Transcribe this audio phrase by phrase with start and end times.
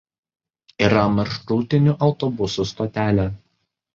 [0.85, 3.29] Yra maršrutinių autobusų stotelė.